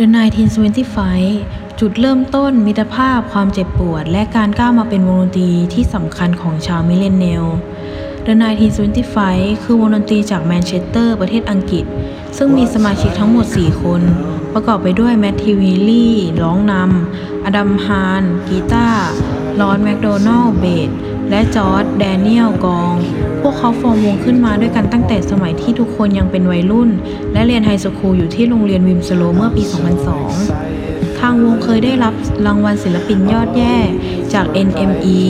[0.00, 0.06] The
[0.92, 7.46] 1925 จุดเริ่มต้นมิตรภาพความเจ็บปวด และการก้าวมาเป็นวงดนตรีที่สำคัญของชาวมิเลเนียล
[8.26, 8.34] The
[8.98, 11.84] 1925 คือวงดนตรีจากแมนเชสเตอร์ประเทศอังกฤษ
[12.36, 14.02] ซึ่งมีสมาชิกทั้งหมด 4 คน
[14.52, 19.08] ประกอบไปด้วยแมทธิวฮีลี่ ร้องนำ อดัม แฮนน์ กีตาร์
[19.60, 20.90] รอส แมคโดนัลด์ เบส
[21.30, 22.94] และจอร์จแดเนียลกอง
[23.40, 26.90] พวกเขาฟอร์มวงขึ้นมาด้วยกันตั้งแต่สมัยที่ทุกคนยังเป็นวัยรุ่น
[27.32, 29.62] และเรียน high school อยู่ที่โรงเรียนวิมสโลเมื่อปี
[30.40, 32.14] 2002 ทางวงเคยได้รับ
[32.46, 33.76] รางวัลศิลปินยอดแย่
[34.32, 35.20] จาก NME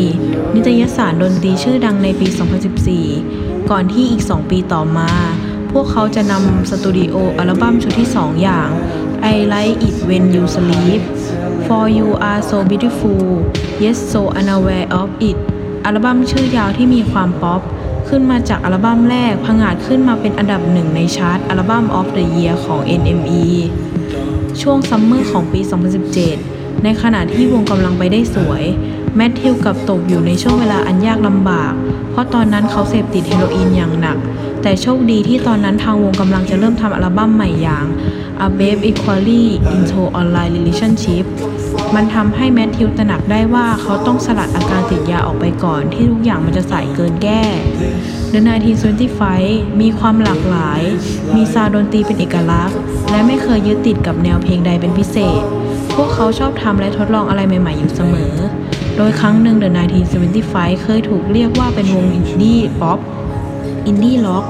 [0.54, 2.26] นิตยสารดนตรีชื่อดังในปี
[2.98, 5.10] 2014 ก่อนที่อีก 2 ปีต่อมา
[5.72, 8.68] พวกเขาจะนำสตูดิโออัลบั้มชุดที่ 2 อย่าง
[9.34, 11.02] I Like It When You Sleep
[11.66, 13.22] For You Are So Beautiful
[13.84, 15.38] Yet So Unaware of It
[15.86, 17.60] อัลบั้มชื่อยาวที่มีความป๊อป
[18.08, 23.46] ขึ้นมาจากอัลบั้มแรกผงาดขึ้นมาเป็นอันดับหนึ่งในชาร์ตอัลบั้ม of the Year ของ NME
[24.60, 25.60] ช่วงซัมเมอร์ของปี
[26.22, 28.62] 2017 ในขณะที่วงกำลังไปได้สวย
[29.16, 31.72] แมทธิวกลับตกอยู่ในช่วงเวลาอันยากลำบาก
[32.10, 34.18] เพราะตอนนั้นเขาเสพติดเฮโรอีนอย่างหนัก
[34.62, 37.86] แต่โชคดีที่ตอนนั้นทางวงกำลังจะเริ่มทำอัลบั้มใหม่อย่าง
[38.46, 41.24] A Brief Inquiry Into Online Relationships
[41.94, 47.42] มันทำให้แมทธิวตระหนักได้ว่าเขาต้องสลัดอาการติดยาออกไปก่อน ที่ทุกอย่างมันจะสายเกินแก้
[48.32, 48.40] The
[49.10, 50.82] 1925มีความหลากหลาย
[51.34, 52.76] มีซาวดนตรีเป็นเอกลักษณ์
[53.10, 55.42] และไม่เคยยึดติดกับแนวเพลงใดเป็นพิเศษ
[55.94, 58.32] พวกเขาชอบทำและทดลองอะไรใหม่ ๆ อยู่เสมอ
[58.96, 59.68] โดยครั้งหนึ่ง The
[60.26, 62.98] 1925เคยถูกเรียกว่าเป็นวงอินดี้ป๊อป
[63.86, 64.44] อินดี้ร็อก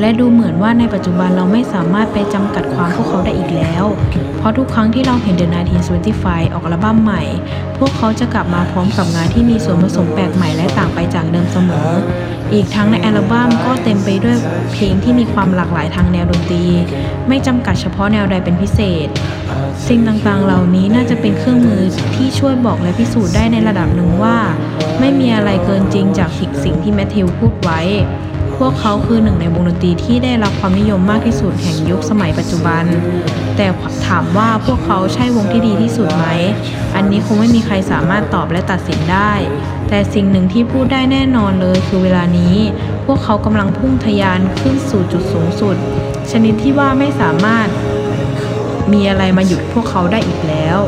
[0.00, 3.84] และดูเหมือนว่าในปัจจุบันเราไม่สามารถไปจำกัดความพวกเขา อีกแล้ว
[4.38, 5.46] เพราะทุกครั้งที่เราเห็น The
[6.00, 7.22] 1925ออกอัลบั้มใหม่
[7.78, 11.90] พวกเขาจะกลับมาพร้อมกับงานที่มีส่วนผสมแปลกใหม่และต่างไปจากเดิมเสมอ
[12.52, 14.36] อีกทั้งในอัลบั้มก็เต็มไปด้วย
[14.72, 16.64] เพลงที่มีความหลากหลายทางแนวดนตรี
[17.28, 19.08] ไม่จำกัดเฉพาะแนวใดเป็นพิเศษ
[19.88, 21.82] สิ่งต่างๆ เหล่านี้น่าจะเป็นเครื่องมือ
[22.16, 24.36] ที่ช่วยบอกและพิสูจน์ได้ในระดับหนึ่งว่า
[25.00, 26.30] ไม่มีอะไรเกินจริงจาก
[26.64, 27.80] สิ่งที่แมทธิวพูดไว้
[28.58, 32.84] พวกเขาคือหนึ่งในวงดนตรีที่ได้รับความนิยมมากที่สุดแห่งยุคสมัยปัจจุบัน
[33.56, 33.66] แต่
[34.06, 36.26] ถามว่าพวกเขาใช่วงที่ดีที่สุดไหม
[36.94, 39.32] อันนี้คงไม่มีใครสามารถตอบและตัดสินได้
[39.88, 42.56] แต่สิ่งหนึ่งที่พูดได้แน่นอนเลยคือเวลานี้
[43.06, 45.76] พวกเขากำลังพุ่งทะยานขึ้นสู่จุดสูงสุด
[46.30, 47.68] ชนิดที่ว่าไม่สามารถ
[48.92, 50.78] มีอะไรมาหยุดพวกเขาได้อีกแล้ว